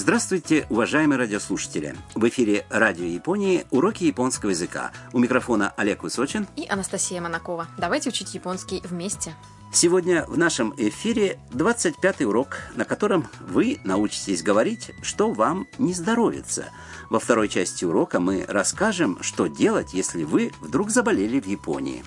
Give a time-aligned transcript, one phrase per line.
[0.00, 1.94] Здравствуйте, уважаемые радиослушатели!
[2.14, 4.92] В эфире Радио Японии уроки японского языка.
[5.12, 7.68] У микрофона Олег Высочин и Анастасия Монакова.
[7.76, 9.34] Давайте учить японский вместе.
[9.74, 16.70] Сегодня в нашем эфире 25-й урок, на котором вы научитесь говорить, что вам не здоровится.
[17.10, 22.02] Во второй части урока мы расскажем, что делать, если вы вдруг заболели в Японии.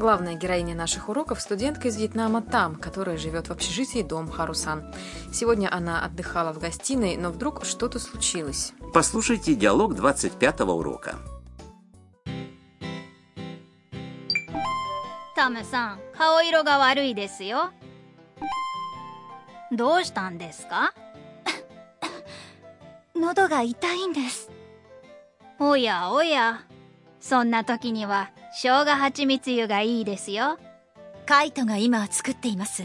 [0.00, 4.92] Главная героиня наших уроков – студентка из Вьетнама Там, которая живет в общежитии Дом Харусан.
[5.32, 8.72] Сегодня она отдыхала в гостиной, но вдруг что-то случилось.
[8.92, 11.16] Послушайте диалог 25-го урока.
[15.36, 17.70] タムさん顔色が悪いですよ
[19.70, 20.94] どうしたんですか
[23.14, 24.50] 喉が痛いんです
[25.58, 26.62] おやおや
[27.20, 30.58] そんな時には 生姜蜂蜜湯がいいですよ
[31.26, 32.84] カイトが今作っています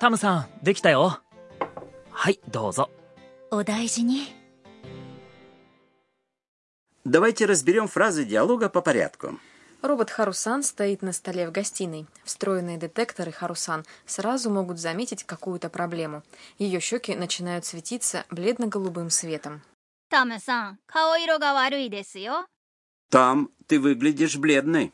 [0.00, 1.20] タムさんできたよ
[2.10, 2.90] はいどうぞ
[3.50, 4.36] お大事に
[7.04, 9.38] Давайте разберем фразы диалога по порядку.
[9.80, 12.06] Робот Харусан стоит на столе в гостиной.
[12.24, 16.22] Встроенные детекторы Харусан сразу могут заметить какую-то проблему.
[16.58, 19.62] Ее щеки начинают светиться бледно-голубым светом.
[20.10, 22.46] タムさん顔色が悪いですよ
[23.12, 24.92] Там ты выглядишь бледной.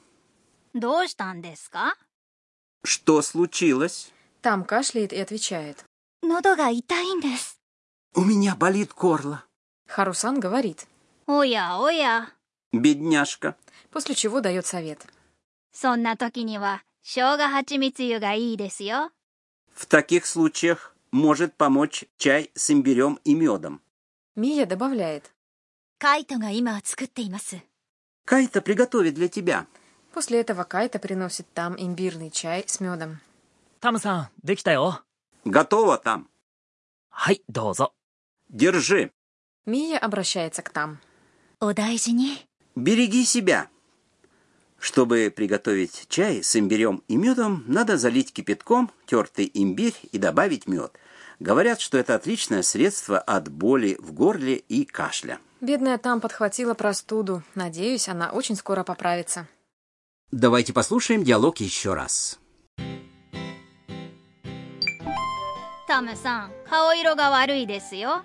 [0.75, 1.97] どうしたんですか
[2.84, 4.12] Что случилось?
[4.42, 5.84] Там кашляет и отвечает.
[6.22, 7.58] 喉が痛いんです
[8.14, 9.44] У меня болит горло.
[9.89, 10.86] Харусан говорит,
[11.27, 12.28] おやおや
[12.72, 13.56] Бедняжка.
[13.91, 15.06] после чего дает совет.
[15.72, 19.11] そんな時には生姜蜂蜜湯がいいですよ
[19.75, 23.80] В таких случаях может помочь чай с имбирем и медом.
[24.36, 25.30] Мия добавляет.
[25.98, 27.56] カイトが今作っています
[28.30, 29.66] Кайта приготовит для тебя».
[30.13, 33.21] После этого Кайта приносит там имбирный чай с медом.
[33.80, 34.99] «Там-сан, декитайо».
[35.45, 36.30] «Готово, там».
[37.09, 37.89] «Хай, дозо».
[38.48, 39.11] «Держи».
[39.65, 40.99] Мия обращается к там.
[41.59, 42.37] «Одайзини».
[42.76, 43.67] «Береги себя».
[44.77, 50.92] Чтобы приготовить чай с имбирем и медом, надо залить кипятком тертый имбирь и добавить мед.
[51.39, 55.39] Говорят, что это отличное средство от боли в горле и кашля.
[55.61, 57.42] Бедная там подхватила простуду.
[57.55, 59.46] Надеюсь, она очень скоро поправится.
[60.30, 62.39] Давайте послушаем диалог еще раз.
[65.95, 68.24] タムさん顔色が悪いですよ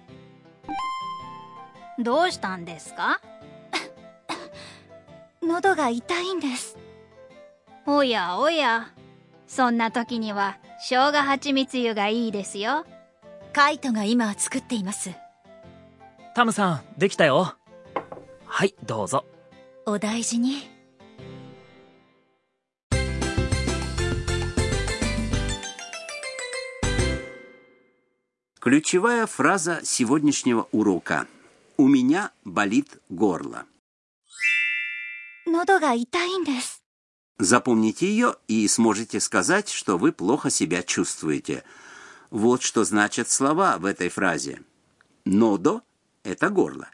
[2.00, 3.22] どうしたんですか
[5.44, 6.78] 喉が痛いんです
[7.86, 8.88] おやおや
[9.46, 12.86] そんな時には生姜蜂蜜湯がいいですよ
[13.54, 15.12] カイトが今作っています
[16.36, 17.56] タムさんできたよ
[18.46, 19.26] はいどうぞ
[19.86, 20.80] お大事に
[28.60, 31.28] Ключевая фраза сегодняшнего урока.
[31.78, 33.66] У меня болит горло.
[35.48, 36.84] 喉が痛いんです
[37.40, 41.64] Запомните ее и сможете сказать, что вы плохо себя чувствуете.
[42.32, 44.62] Вот что значат слова в этой фразе.
[45.26, 45.93] «Нодо» —
[46.25, 46.89] это горло.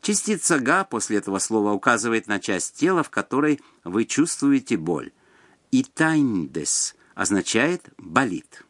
[0.00, 5.12] Частица «га» после этого слова указывает на часть тела, в которой вы чувствуете боль.
[5.72, 8.64] «Итайндес» означает «болит».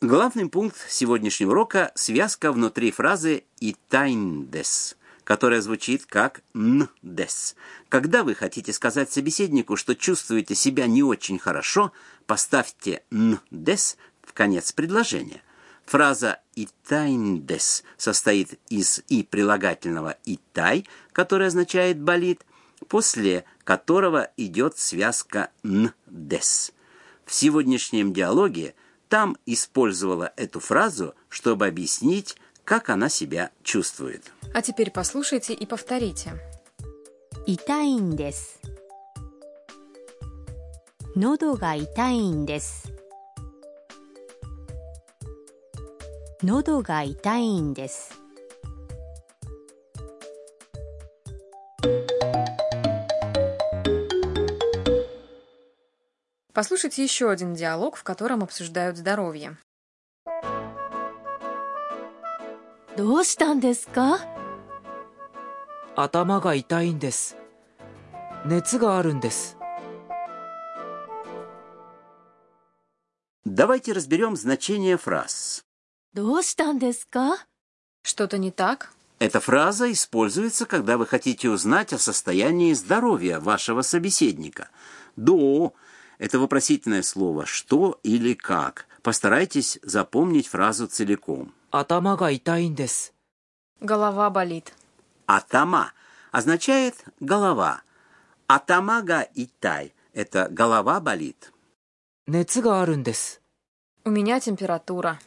[0.00, 7.54] Главный пункт сегодняшнего урока– связка внутри фразы «итайндес», которая звучит как «ндес».
[7.90, 11.92] Когда вы хотите сказать собеседнику, что чувствуете себя не очень хорошо,
[12.26, 15.42] поставьте «ндес» в конец предложения.
[15.89, 22.45] Фраза «итайндес» состоит из и прилагательного «итай», которое означает «болит»,
[22.87, 26.71] после которого идет связка «ндес».
[27.25, 28.75] В сегодняшнем диалоге
[29.09, 34.31] там использовала эту фразу, чтобы объяснить, как она себя чувствует.
[34.53, 36.33] А теперь послушайте и повторите.
[37.47, 38.59] 痛いんです
[41.15, 42.91] 喉が痛いんです
[46.43, 48.21] 喉が痛いんです
[56.53, 59.57] Послушайте еще один диалог, в котором обсуждают здоровье.
[62.95, 64.19] どうしたんですか
[65.97, 67.37] 頭が痛いんです
[68.45, 69.57] 熱があるんです
[73.45, 75.65] Давайте разберем значение фраз.
[78.02, 78.92] Что-то не так?
[79.20, 84.70] Эта фраза используется, когда вы хотите узнать о состоянии здоровья вашего собеседника.
[85.16, 85.74] «До»—
[86.18, 88.86] это вопросительное слово «что» или «как».
[89.02, 91.54] Постарайтесь запомнить фразу целиком.
[91.70, 93.12] «Атама итайндес».
[93.80, 94.72] Голова болит.
[95.26, 95.92] «Атама»
[96.32, 97.82] означает «голова».
[98.46, 101.52] Атамага итай»— это «голова болит».
[102.26, 102.84] «Нецга.
[104.04, 105.18] У меня температура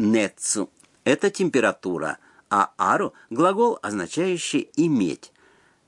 [0.00, 2.18] «Нецу» — это температура,
[2.50, 5.32] а «ару» — глагол, означающий «иметь».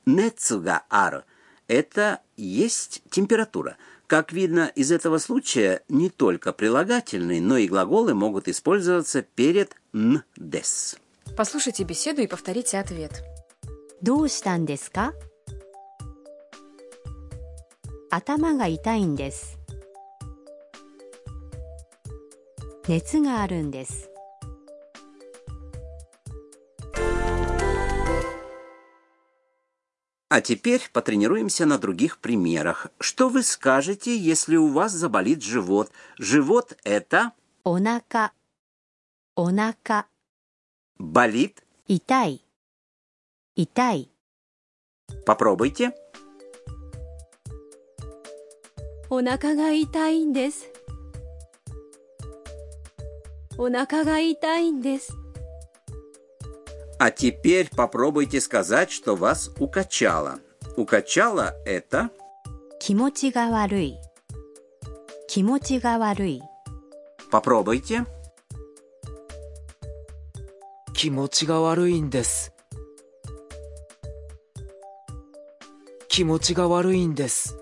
[0.06, 3.76] «Нецуга ару» — это есть температура.
[4.06, 10.96] Как видно из этого случая, не только прилагательные, но и глаголы могут использоваться перед «н-дес».
[11.36, 13.22] Послушайте беседу и повторите ответ.
[14.00, 15.12] どうしたんですか
[18.10, 19.58] 頭が痛いんです。
[22.86, 24.10] 熱があるんです。
[30.30, 32.88] А теперь потренируемся на других примерах.
[33.00, 35.90] Что вы скажете, если у вас заболит живот?
[36.18, 37.32] Живот – это
[37.64, 38.32] お腹、
[39.34, 40.06] お腹、
[40.98, 41.62] болит.
[41.86, 42.44] 痛い、
[43.56, 44.10] 痛い。
[45.26, 45.94] Попробуйте.
[49.10, 50.10] お腹が痛
[57.00, 60.40] А теперь попробуйте сказать, что вас укачало.
[60.76, 62.10] Укачало – это
[62.80, 63.98] 気持ちが悪い。
[65.26, 66.42] 気持ちが悪い。
[67.30, 68.06] Попробуйте.
[70.94, 72.52] 気持ちが悪いんです。
[76.08, 77.56] 気持ちが悪いんです。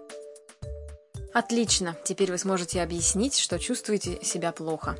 [1.34, 1.94] Отлично.
[2.04, 4.96] Теперь вы сможете объяснить, что чувствуете себя плохо.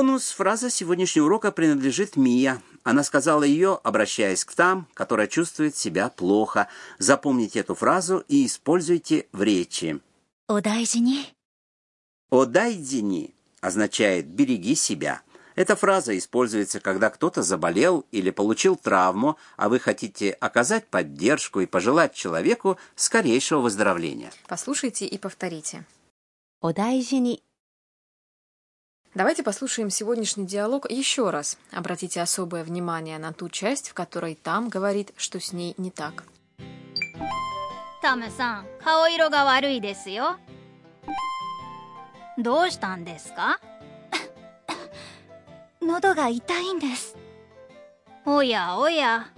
[0.00, 2.62] Бонус фраза сегодняшнего урока принадлежит Мия.
[2.84, 6.68] Она сказала ее, обращаясь к там, которая чувствует себя плохо.
[6.98, 10.00] Запомните эту фразу и используйте в речи.
[10.48, 11.26] «Одайдини».
[12.30, 15.20] «Одайдини» означает «береги себя».
[15.54, 21.66] Эта фраза используется, когда кто-то заболел или получил травму, а вы хотите оказать поддержку и
[21.66, 24.32] пожелать человеку скорейшего выздоровления.
[24.48, 25.84] Послушайте и повторите.
[26.62, 27.42] «Одайдини»
[29.15, 31.57] Давайте послушаем сегодняшний диалог еще раз.
[31.71, 36.25] Обратите особое внимание на ту часть, в которой там говорит, что с ней не так.
[38.01, 40.37] タムさん、顔色が悪いですよ。
[42.37, 43.59] どうしたんですか
[45.81, 47.17] 喉が痛いんです。
[48.25, 49.31] おやおや、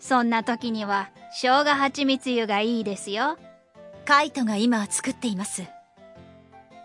[0.00, 3.36] そんな時には生姜蜂蜜湯がいいですよ。
[4.04, 5.62] カイトが今作っています。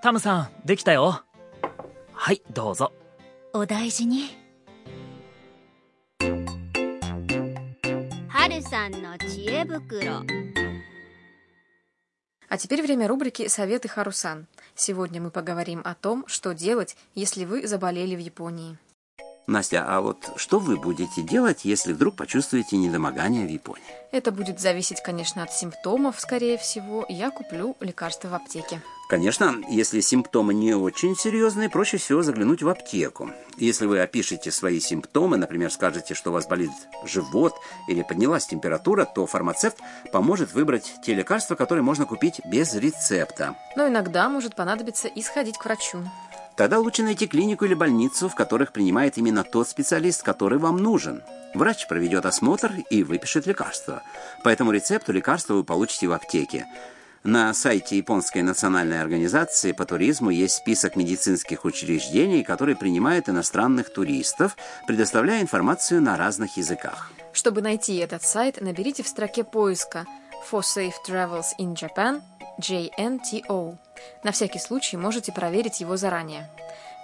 [0.01, 1.24] タムさん、できたよ。
[2.18, 2.92] はい、どうぞ。
[3.54, 4.38] お大事に。
[8.30, 10.24] はるさんの知恵袋。
[12.50, 14.45] А теперь время рубрики «Советы Харусан».
[14.75, 18.77] Сегодня мы поговорим о том, что делать, если вы заболели в Японии.
[19.48, 23.83] Настя, а вот что вы будете делать, если вдруг почувствуете недомогание в Японии?
[24.12, 27.06] Это будет зависеть, конечно, от симптомов, скорее всего.
[27.10, 28.81] Я куплю лекарства в аптеке.
[29.08, 33.31] Конечно, если симптомы не очень серьезные, проще всего заглянуть в аптеку.
[33.56, 36.71] Если вы опишете свои симптомы, например, скажете, что у вас болит
[37.06, 37.54] живот
[37.88, 39.78] или поднялась температура, то фармацевт
[40.12, 43.56] поможет выбрать те лекарства, которые можно купить без рецепта.
[43.76, 46.04] Но иногда может понадобиться и сходить к врачу.
[46.59, 51.23] Тогда лучше найти клинику или больницу, в которых принимает именно тот специалист, который вам нужен.
[51.54, 54.02] Врач проведет осмотр и выпишет лекарство.
[54.44, 56.66] По этому рецепту лекарство вы получите в аптеке.
[57.25, 64.56] На сайте Японской национальной организации по туризму есть список медицинских учреждений, которые принимают иностранных туристов,
[64.87, 67.10] предоставляя информацию на разных языках.
[67.32, 70.06] Чтобы найти этот сайт, наберите в строке поиска
[70.50, 72.22] For Safe Travels in Japan
[72.60, 73.76] JNTO.
[74.22, 76.48] На всякий случай можете проверить его заранее.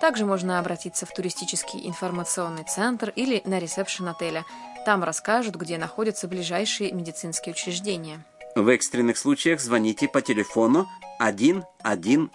[0.01, 4.45] Также можно обратиться в туристический информационный центр или на ресепшн отеля.
[4.85, 8.25] Там расскажут, где находятся ближайшие медицинские учреждения.
[8.57, 12.31] В экстренных случаях звоните по телефону 119.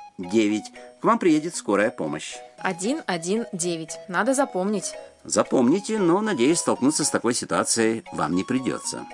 [1.02, 2.36] К вам приедет скорая помощь.
[2.60, 4.00] 119.
[4.10, 4.96] Надо запомнить.
[5.24, 9.06] Запомните, но, надеюсь, столкнуться с такой ситуацией вам не придется.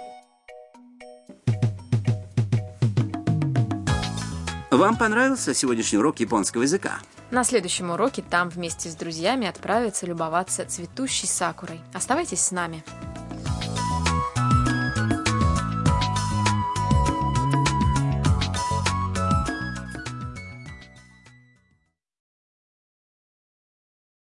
[4.71, 6.97] Вам понравился сегодняшний урок японского языка?
[7.29, 11.79] На следующем уроке там вместе с друзьями отправятся любоваться цветущей сакурой.
[11.93, 12.83] Оставайтесь с нами.